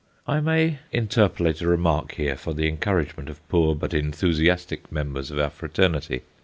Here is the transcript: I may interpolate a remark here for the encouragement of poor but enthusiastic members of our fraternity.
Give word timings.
I 0.25 0.39
may 0.39 0.79
interpolate 0.91 1.61
a 1.61 1.67
remark 1.67 2.13
here 2.15 2.35
for 2.35 2.55
the 2.55 2.67
encouragement 2.67 3.29
of 3.29 3.47
poor 3.49 3.75
but 3.75 3.93
enthusiastic 3.93 4.91
members 4.91 5.29
of 5.29 5.37
our 5.37 5.51
fraternity. 5.51 6.23